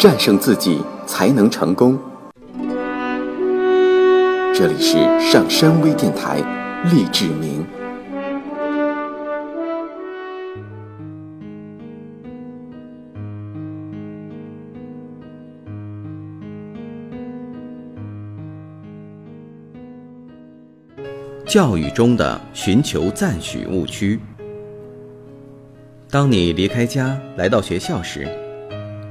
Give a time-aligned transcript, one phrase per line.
[0.00, 1.98] 战胜自己才能成功。
[4.54, 6.38] 这里是上山微电台，
[6.90, 7.62] 励志明。
[21.44, 24.18] 教育中的寻求赞许误区。
[26.08, 28.26] 当你离开家来到学校时，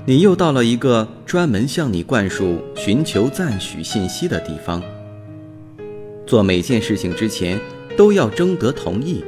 [0.10, 4.82] 你又到了一个专门向你灌输寻求赞许信息的地方。
[6.26, 7.60] 做每件事情之前
[7.96, 9.24] 都要征得同意，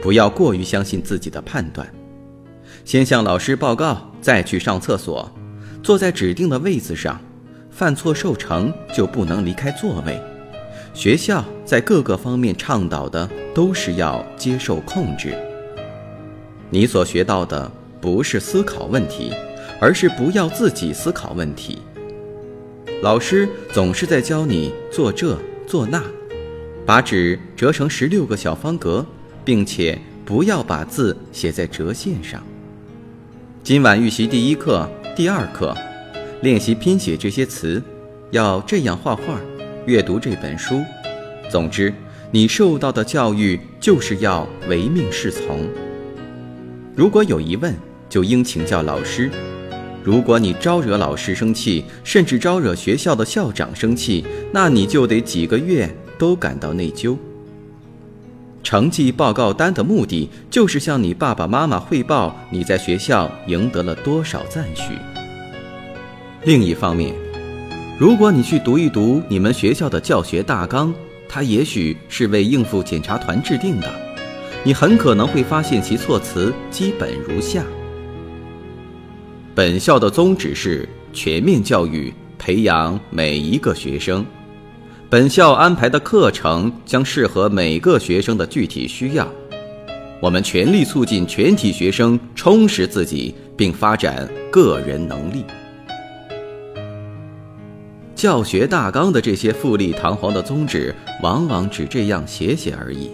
[0.00, 1.86] 不要过于相信自己的判断。
[2.86, 5.30] 先向老师报告，再去上厕所，
[5.82, 7.20] 坐在指定的位子上，
[7.70, 10.18] 犯错受惩就不能离开座位。
[10.94, 15.34] 学校在各个方面倡导的都是要接受控制。
[16.70, 17.70] 你所学到的
[18.00, 19.34] 不是思考问题，
[19.82, 21.82] 而是不要自己思考问题。
[23.02, 26.00] 老师总是在教你做这做那，
[26.86, 29.04] 把纸折成十六个小方格，
[29.44, 32.40] 并且不要把字写在折线上。
[33.64, 35.76] 今晚预习第一课、第二课，
[36.42, 37.82] 练习拼写这些词，
[38.30, 39.40] 要这样画画。
[39.84, 40.80] 阅读这本书，
[41.50, 41.92] 总之，
[42.30, 45.68] 你受到的教育就是要唯命是从。
[46.94, 47.74] 如果有疑问，
[48.08, 49.28] 就应请教老师。
[50.04, 57.16] 如果你招惹老师生气，甚至招惹学校的校长生气，那你就得几个月都感到内疚。
[58.64, 64.94] 成绩报告单的目的就是向你爸爸妈妈汇报你在学校赢得了多少赞许。
[66.44, 67.14] 另一方面，
[67.98, 70.92] 如果你去读一读你们学校的教学大纲，
[71.28, 73.92] 它也许是为应付检查团制定的，
[74.64, 77.64] 你很可能会发现其措辞基本如下：
[79.54, 84.24] 本校的宗旨是全面教育，培养每一个学生。
[85.10, 89.30] 本校安排的课程将适合每个学生的具体需要。
[90.22, 95.44] 我们全力促进全体学生充实自己，并发展个人能力。
[98.14, 103.10] 教学大纲的这些富丽堂皇的宗旨，往往只这样写写而已。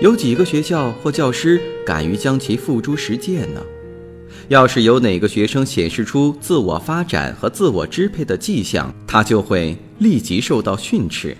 [0.00, 3.60] 有几个学校或教师敢于将其付诸实践呢？
[4.48, 11.36] 要是有哪个学生显示出自我发展和自我支配的迹象，他就会立即受到训斥。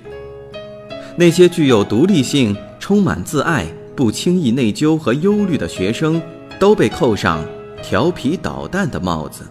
[1.16, 6.22] 那些具有独立性、充满自爱、不轻易内疚和忧虑的学生，
[6.58, 7.44] 都被扣上
[7.82, 9.44] 调皮捣蛋的帽子。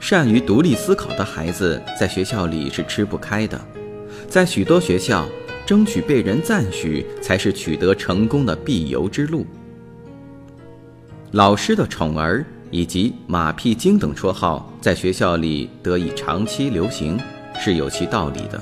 [0.00, 3.60] 善于独立思考的孩子在学校里是吃不开的，
[4.28, 5.28] 在许多学校，
[5.66, 9.44] 争取被人赞许才是取得成功的必由之路。
[11.32, 17.18] 老师的宠儿以及马屁精等绰号在学校里得以长期流行，
[17.58, 18.60] 是有其道理的。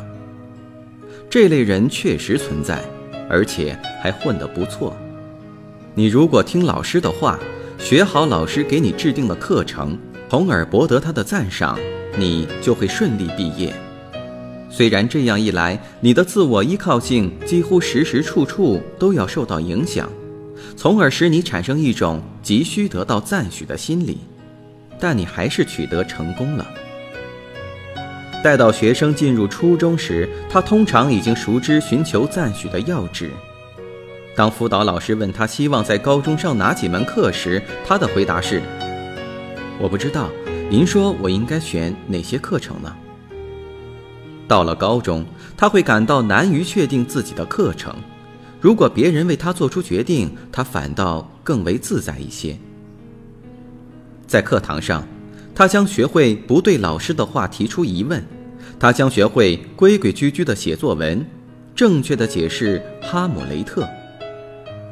[1.29, 2.83] 这类人确实存在，
[3.29, 4.97] 而且还混得不错。
[5.95, 7.39] 你如果听老师的话，
[7.79, 9.99] 学好老师给你制定的课程。
[10.29, 11.79] 从而博得他的赞赏，
[12.19, 13.73] 你就会顺利毕业。
[14.69, 20.11] 虽然这样一来，你的自我依靠性几乎时时处处都要受到影响，
[20.75, 24.19] 从而使你产生一种急需得到赞许的心理，
[24.99, 26.67] 但你还是取得成功了。
[28.43, 33.31] 待到学生进入初中时，他通常已经熟知寻求赞许的要旨。
[34.37, 38.63] 当辅导老师问他希望在高中上哪几门课时，他的回答是。
[39.79, 40.31] 我不知道，
[40.71, 42.95] 您说我应该选哪些课程呢？
[44.47, 45.25] 到了高中，
[45.57, 47.93] 他会感到难于确定自己的课程。
[48.61, 52.57] 如果别人为他做出决定，他反倒更为自在一些。
[54.27, 55.07] 在课堂上，
[55.55, 58.25] 他将学会不对老师的话提出疑问，
[58.79, 61.25] 他将学会规规矩矩地写作文，
[61.75, 63.83] 正确地解释《哈姆雷特》。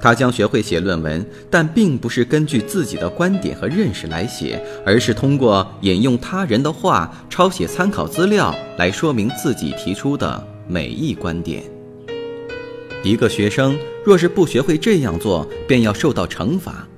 [0.00, 11.73] 他将学会写论文，但并不是根据自己的观点和认识来写，而是通过引用他人的话、抄写参考资料来说明自己提出的每一观点。
[13.04, 16.88] 一个学生若是不学会这样做，便要受到惩罚，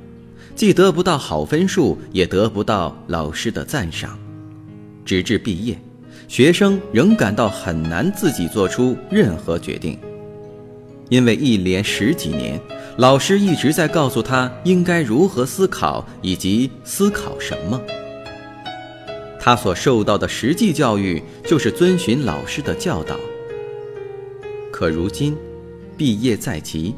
[0.54, 4.16] 既得不到好分数，也得不到老师的赞赏，
[5.04, 5.76] 直至毕业，
[6.28, 9.98] 学生仍感到很难自己做出任何决定，
[11.08, 12.60] 因为一连十几年。
[12.98, 17.78] 老师一直在告诉他应该如何思考以及思考什么。
[19.38, 23.16] 他所受到的实际教育就是遵循老师的教导。
[24.72, 25.36] 可如今，
[25.96, 26.94] 毕业在即，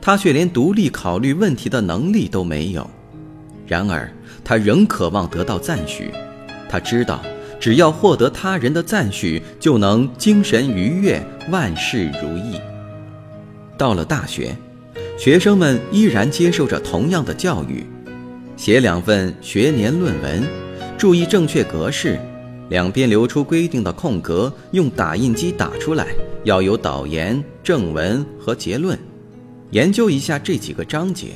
[0.00, 2.88] 他却连独立考虑问题的能力都没有。
[3.66, 4.10] 然而，
[4.44, 6.10] 他仍渴望得到赞许，
[6.68, 7.22] 他知道，
[7.60, 12.58] 只要获得他人的赞许，就能精神愉悦，万事如意。
[13.76, 14.56] 到了大学，
[15.18, 17.84] 学生们依然接受着同样的教育，
[18.56, 20.42] 写两份学年论文，
[20.96, 22.18] 注意正确格式，
[22.68, 26.08] 两边留出规定的空格，用打印机打出来，
[26.44, 28.98] 要有导言、正文和结论。
[29.70, 31.28] 研究一下这几个章节，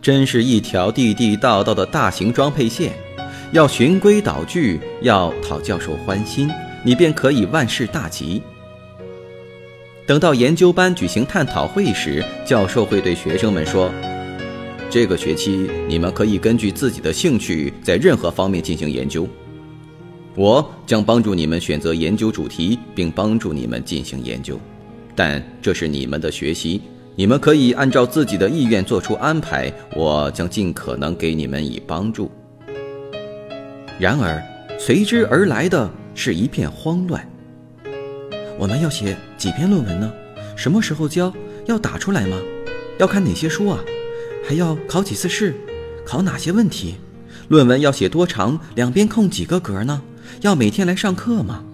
[0.00, 2.92] 真是一条地地道道的大型装配线。
[3.52, 6.50] 要循规蹈矩，要讨教授欢心，
[6.84, 8.42] 你便可以万事大吉。
[10.06, 13.90] 等到研究班举行探讨会时，教授会对学生们说
[14.90, 19.26] ：“这个学期你们可以根据自己的兴趣，在任何方面进行研究。
[20.38, 24.56] 我将帮助你们选择研究主题，并帮助你们进行研究。
[25.16, 26.80] 但这是你们的学习，
[27.16, 29.72] 你们可以按照自己的意愿做出安排。
[29.96, 32.30] 我将尽可能给你们以帮助。”
[33.98, 34.40] 然而，
[34.78, 37.28] 随之而来的是一片慌乱。
[38.56, 40.12] 我们要写几篇论文呢？
[40.54, 41.34] 什么时候交？
[41.66, 42.38] 要打出来吗？
[43.00, 43.80] 要看哪些书啊？
[44.46, 45.52] 还要考几次试？
[46.06, 46.94] 考哪些问题？
[47.48, 48.56] 论文要写多长？
[48.76, 50.00] 两边空几个格呢？
[50.40, 51.64] 要每天来上课吗？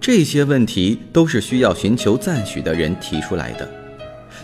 [0.00, 3.68] 这些问题都是需要寻求赞许的人提出来的。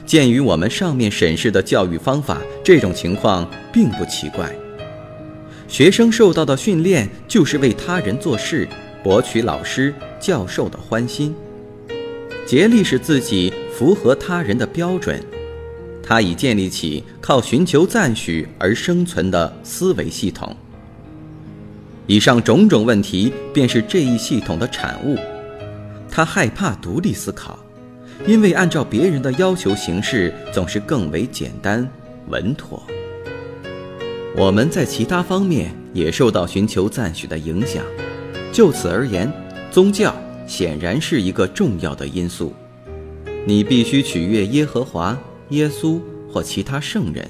[0.06, 4.54] 鉴于我们上面审视的教育方法，这种情况并不奇怪。
[5.66, 8.66] 学生受到的训练就是为他人做事，
[9.02, 11.34] 博取老师、教授的欢心，
[12.46, 15.22] 竭力使自己符合他人的标准。
[16.02, 20.56] 他已建立起靠寻求赞许而生存的思维系统。
[22.08, 25.16] 以上种种问题便是这一系统的产物。
[26.10, 27.58] 他害怕独立思考，
[28.26, 31.86] 因为按照别人的要求行事总是更为简单
[32.28, 32.82] 稳妥。
[34.34, 37.84] 我们在其他方面也受到寻求赞许的影响，
[38.50, 39.30] 就此而言，
[39.70, 40.16] 宗教
[40.46, 42.54] 显然是一个重要的因素。
[43.44, 45.16] 你必须取悦耶和华、
[45.50, 46.00] 耶稣
[46.32, 47.28] 或其他圣人。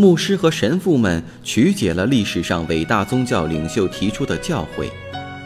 [0.00, 4.88] 牧师和神父们曲解了历史上伟大宗教领袖提出的教诲，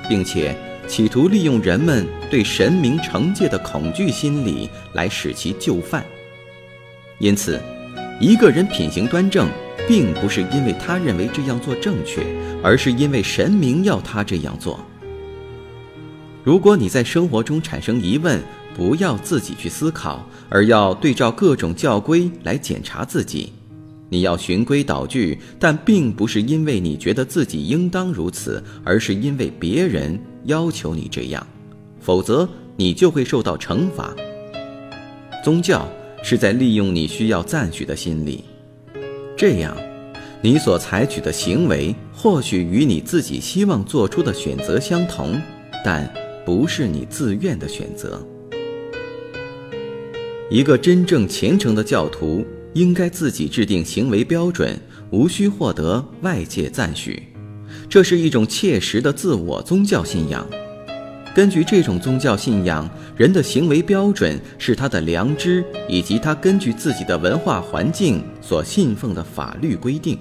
[0.08, 0.56] 并且
[0.86, 6.04] 企图利用人们对神明惩戒的恐惧心理来使其就范。
[7.18, 7.60] 因此，
[8.20, 9.48] 一个人品行端正。
[9.86, 12.22] 并不是因为他认为这样做正确，
[12.62, 14.80] 而是因为神明要他这样做。
[16.42, 18.40] 如果你在生活中产生疑问，
[18.74, 23.52] 不要自己去思考，而要对照各种教规来检查自己。
[24.14, 31.44] 你要循规蹈矩，但并不是因为你觉得自己应当如此，而是因为别人要求你这样，
[31.98, 34.14] 否则你就会受到惩罚。
[35.42, 35.90] 宗教
[36.22, 38.44] 是在利用你需要赞许的心理。
[39.36, 39.76] 这样，
[40.40, 45.42] 你所采取的行为或许与你自己希望做出的选择相同，
[45.84, 46.08] 但
[46.46, 48.24] 不是你自愿的选择。
[50.50, 54.78] 一个真正虔诚的教徒应该自己制定行为标准，
[55.10, 57.22] 无需获得外界赞许。
[57.88, 60.46] 这是一种切实的自我宗教信仰。
[61.34, 70.16] 根据这种宗教信仰，人的行为标准是他的良知以及他根据自己的文化环境所信奉的法律规定，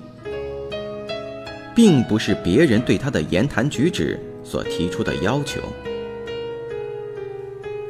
[1.75, 5.61] 并不是别人对他的言谈举止所提出的要求。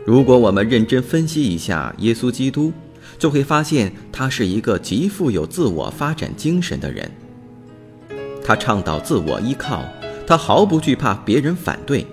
[0.06, 2.74] 如果我们认真分析一下耶稣基督，
[3.24, 7.10] 就会发现他是一个极富有自我发展精神的人。
[8.44, 9.82] 他倡导自我依靠，
[10.28, 12.06] 他毫不惧怕别人反对。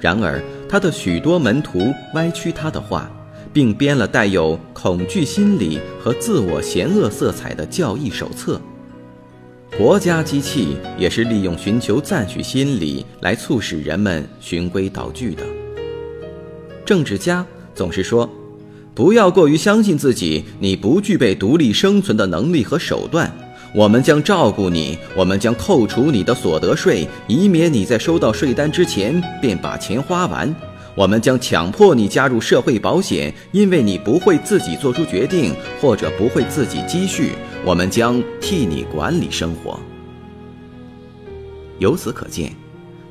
[0.00, 3.10] 然而，他的许多门徒歪曲他的话，
[3.52, 8.58] 并编了带有恐惧心理和自我嫌恶色彩的教义手册。
[9.76, 15.42] 国家机器也是利用寻求赞许心理来促使人们循规蹈矩的。
[16.86, 18.26] 政治家总是说
[18.98, 23.32] ：“不要过于相信自己，你不具备独立生存的能力和手段。”
[23.72, 30.52] 我们将照顾你，我们将扣除你的所得税，以免你在收到税单之前便把钱花完。
[30.96, 37.34] 我们将强迫你加入社会保险，因为你不会自己做出决定，或者不会自己积蓄。
[37.64, 39.78] 我们将替你管理生活。
[41.78, 42.52] 由此可见，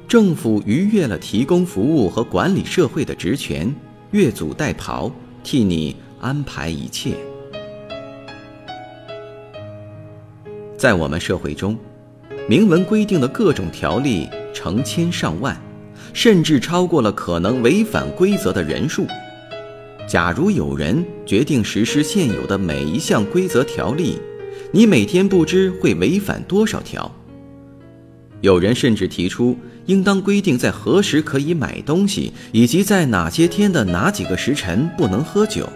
[0.06, 3.74] 政府逾越了提供服务和管理社会的职权，
[4.12, 5.10] 越俎代庖，
[5.48, 7.16] 替你安排一切。
[10.77, 11.77] 在我们社会中，
[12.50, 15.58] 明文规定的各种条例成千上万，
[16.12, 19.08] 甚至超过了可能违反规则的人数。
[20.06, 24.20] 假如有人决定实施现有的每一项规则条例，
[24.74, 27.10] 你每天不知会违反多少条。
[28.41, 35.67] 有人甚至提出，应当规定在何时可以买东西，以及在哪些天的哪几个时辰不能喝酒。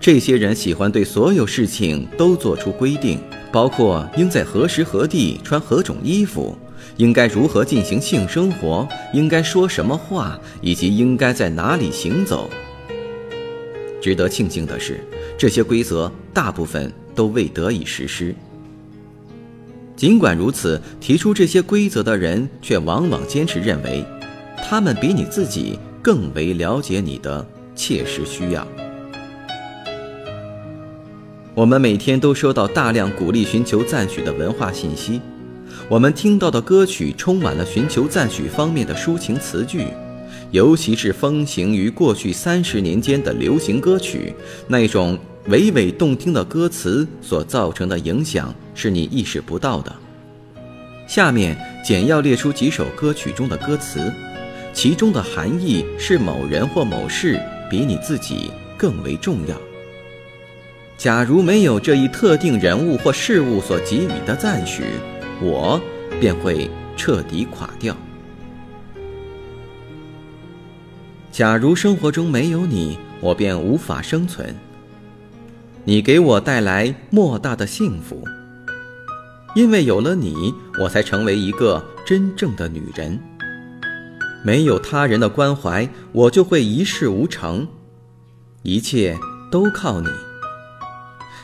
[0.00, 3.18] 这些人喜欢对所有事情都做出规定，
[3.52, 6.56] 包括应在何时何地穿何种衣服，
[6.96, 12.48] 应该如何进行性生活，应该说什么话，以及应该在哪里行走。
[14.00, 15.00] 值得庆幸的是，
[15.36, 18.34] 这些规则大部分都未得以实施。
[20.04, 24.04] 尽管如此，提出这些规则的人却往往坚持认为，
[24.62, 28.68] 他们比你自己更为了解你的切实需要。
[31.54, 35.22] 我们每天都收到大量鼓励寻求赞许的文化信息，
[35.88, 39.86] 我们听到的歌曲充满了寻求赞许方面的抒情词句，
[40.50, 44.34] 尤其是风行于过去三十年间的流行歌曲，
[44.68, 45.18] 那种
[45.48, 49.94] 娓娓动听的歌词所造成的影响是你意识不到的。
[51.06, 54.12] 下面简要列出几首歌曲中的歌词，
[54.72, 57.40] 其中的含义是某人或某事
[57.70, 59.56] 比你自己更为重要。
[60.96, 64.84] 假如没有这一特定人物或事物所给予的赞许，
[65.42, 65.80] 我
[66.20, 67.96] 便会彻底垮掉。
[71.30, 74.54] 假如生活中没有你，我便无法生存。
[75.84, 78.24] 你给我带来莫大的幸福，
[79.54, 83.18] 因为有了你，我才成为一个真正的女人。
[84.44, 87.66] 没有他人的关怀，我就会一事无成。
[88.62, 89.16] 一切
[89.50, 90.08] 都靠你。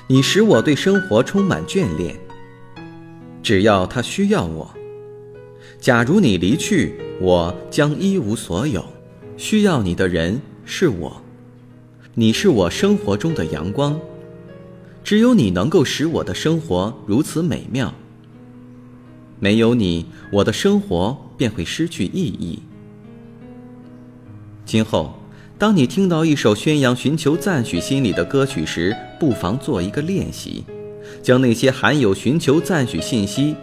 [0.08, 2.18] 你使我对生活充满眷恋。
[3.42, 4.68] 只要他需要我，
[5.78, 8.84] 假如你离去，我将一无所有。
[9.36, 11.22] 需要你的人是我，
[12.14, 13.98] 你是我生活中的阳光。
[15.10, 17.92] 只有你能够使我的生活如此美妙。
[19.40, 22.60] 没有你，我的生活便会失去意义。
[24.64, 25.12] 今后。
[25.58, 30.64] 当你听到一首宣扬寻求赞许心理的歌曲时，不妨做一个练习，
[31.20, 33.56] 将那些含有寻求赞许信息，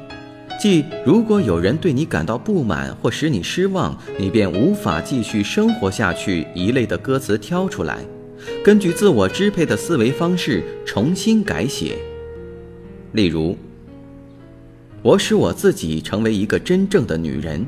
[0.61, 7.99] 即如果有人对你感到不满或使你失望，你便无法继续生活下去一类的歌词挑出来，
[8.63, 11.97] 根据自我支配的思维方式重新改写。
[13.13, 13.57] 例如，
[15.01, 17.65] 我使我自己成为一个真正的女人，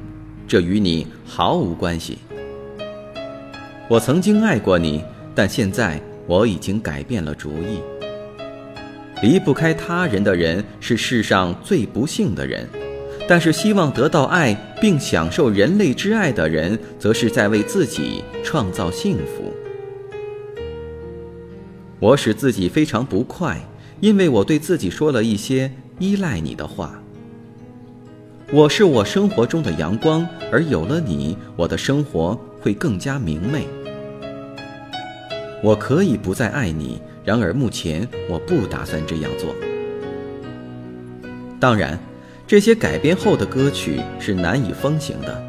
[0.48, 2.18] 这与你毫无关系。
[3.88, 7.80] 我曾经爱过你，但现在我已经改变了主意。
[9.22, 12.68] 离不开他人的人是世上最不幸的人，
[13.28, 19.49] 但是希望得到爱并享受人类之爱的人，则是在为自己创造幸福。
[22.00, 23.60] 我使自己非常不快，
[24.00, 27.02] 因为我对自己说了一些依赖你的话。
[28.52, 33.68] 我是我生活中的阳光，而有了你，我的生活会更加明媚。
[35.62, 39.54] 我可以不再爱你，然而目前我不打算这样做。
[41.60, 42.00] 当然，
[42.48, 45.44] 这些改编后的歌曲是难以风行的，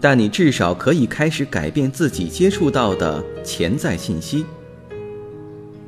[0.00, 4.46] 但你至少可以开始改变自己接触到的潜在信息，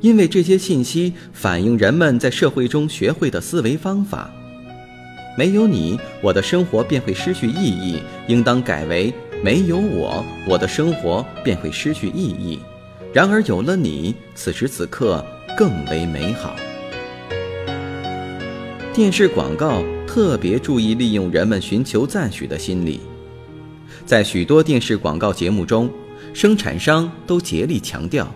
[0.03, 4.29] 因为这些信息反映人们在社会中学会的思维方法。
[5.37, 12.59] 没有你，我的生活便会失去意义，应当改为没有我，我的生活便会失去意义。
[13.13, 15.25] 然而有了你，此时此刻
[15.57, 16.53] 更为美好。
[18.93, 22.99] 电视广告特别注意利用人们寻求赞许的心理，
[24.05, 25.89] 在许多电视广告节目中，
[26.33, 28.29] 生产商都竭力强调，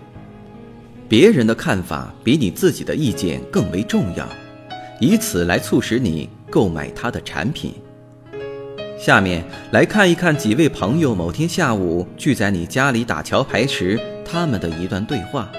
[1.10, 4.28] 别人的看法比你自己的意见更为重要，
[5.00, 7.74] 以此来促使你购买他的产品。
[9.00, 14.00] 下面来看一看几位朋友某天下午聚在你家里打桥牌时。
[14.30, 15.50] 他们的一段对话。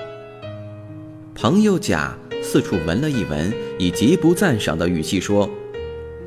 [1.35, 5.49] 朋友甲四处闻了一闻，以极不赞赏的语气说：“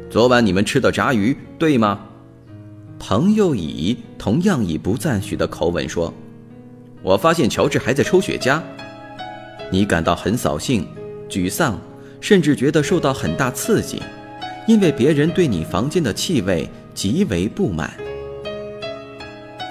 [0.09, 1.99] 昨晚你们吃的炸鱼，对吗？”
[2.97, 6.11] 朋友乙同样以不赞许的口吻说
[7.03, 8.59] ：“我发现乔治还在抽雪茄。”
[9.71, 10.85] 你感到很扫兴、
[11.29, 11.79] 沮丧，
[12.19, 14.01] 甚至觉得受到很大刺激，
[14.67, 17.91] 因为别人对你房间的气味极为不满。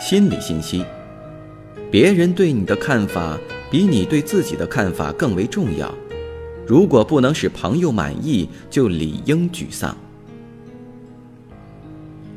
[0.01, 0.85] 心理信息。
[1.91, 3.37] 别人对你的看法
[3.69, 5.93] 比你对自己的看法更为重要。
[6.65, 9.97] 如果不能使朋友满意，就理应沮丧。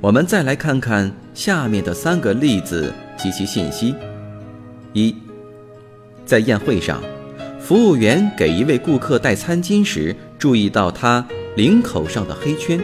[0.02, 3.94] 我们再来看看下面的三个例子及其信息：
[4.92, 5.16] 一，
[6.26, 7.00] 在宴会上，
[7.64, 12.78] 服务员给一位顾客带餐巾时，注意到他领口上的黑圈。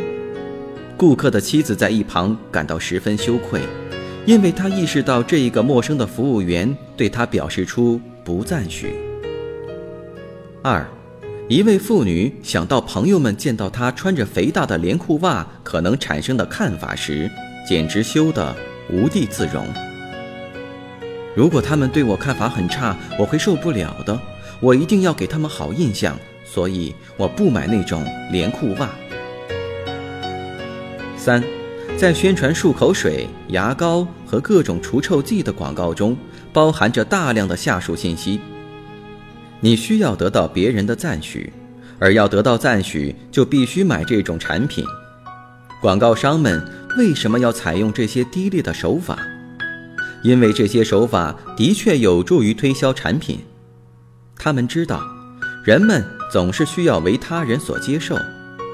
[0.95, 3.59] 顾客的妻子在一旁感到十分羞愧，
[4.25, 8.93] 因为他意识到这一个陌生的服务员对他表示出不赞许。
[10.63, 10.87] 二，
[11.49, 17.29] 一位妇女想到朋友们见到她穿着肥大的连裤袜可能产生的看法时，
[17.67, 18.55] 简直羞得
[18.89, 19.65] 无地自容。
[21.35, 24.17] 如果他们对我看法很差，我会受不了的。
[24.61, 28.89] 我一定要给他们好印象，所以我不买那种连裤袜。
[31.15, 31.43] 三，
[31.97, 36.17] 在宣传漱口水、牙膏和各种除臭剂的广告中，
[36.51, 38.39] 包含着大量的下述信息。
[39.61, 41.51] 你需要得到别人的赞许，
[41.99, 44.85] 而要得到赞许，就必须买这种产品。
[45.81, 46.61] 广告商们
[46.97, 49.19] 为什么要采用这些低劣的手法？
[50.23, 53.39] 因为这些手法的确有助于推销产品。
[54.39, 55.03] 他们知道，
[55.65, 58.17] 人们总是需要为他人所接受，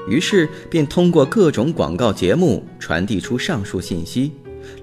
[0.08, 4.30] 于是便通过各种广告节目传递出上述信息，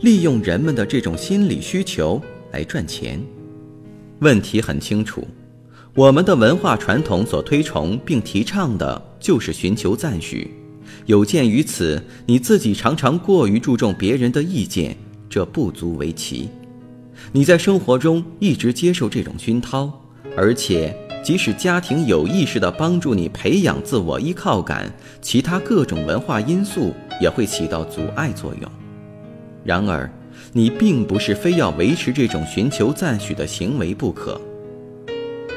[0.01, 2.21] 利用人们的这种心理需求
[2.51, 3.17] 来赚钱。
[4.19, 5.25] 问题很清楚。
[5.95, 10.51] 我们的文化传统所推崇并提倡的就是寻求赞许，
[11.05, 14.97] 有鉴于此，你自己常常过于注重别人的意见，
[15.29, 16.49] 这不足为奇。
[17.31, 20.02] 你在生活中一直接受这种熏陶，
[20.35, 28.71] 而且即使家庭有意识地帮助你培养自我依靠感，其他各种文化因素也会起到阻碍作用。
[29.63, 30.11] 然而，
[30.51, 34.39] 你并不是非要维持这种寻求赞许的行为不可。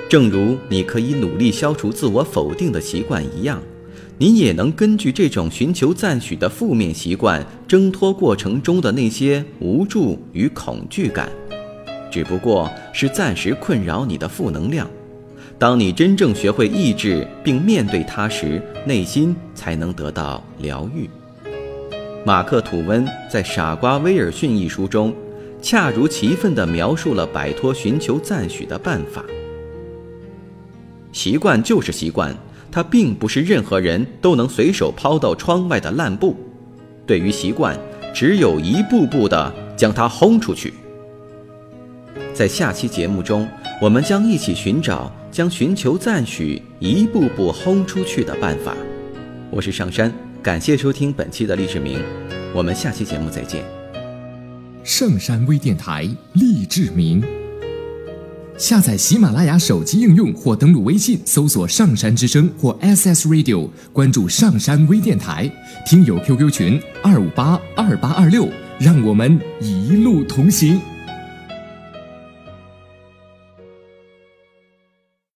[0.08, 3.61] 正如你可以努力消除自我否定的习惯一样，
[4.18, 11.28] 你也能根据这种寻求赞许的负面习惯，挣脱过程中的那些无助与恐惧感，
[12.10, 14.88] 只不过是暂时困扰你的负能量。
[15.58, 21.08] 当你真正学会抑制并面对它时，内心才能得到疗愈。
[22.25, 25.14] 马克·吐温在《傻瓜威尔逊》一书中，
[25.62, 29.24] 恰如其分地描述了摆脱寻求赞许的办法。
[31.12, 32.37] 习惯就是习惯，
[32.70, 36.37] 它并不是任何人都能随手抛到窗外的烂布。
[37.07, 37.78] 对于习惯，
[38.12, 40.74] 只有一步步地将它轰出去。
[42.37, 43.49] 在下期节目中，
[43.81, 48.77] 我们将一起寻找将寻求赞许一步步轰出去的办法。
[49.51, 51.99] 我是上山，感谢收听本期的励志明，
[52.53, 53.64] 我们下期节目再见。
[54.85, 57.25] 上山微电台励志明。
[58.59, 65.51] 下载喜马拉雅手机应用或登录微信搜索“上山之声”或 SS Radio，关注上山微电台，
[65.87, 68.46] 听友 QQ 群二五八二八二六，
[68.79, 70.79] 让我们一路同行。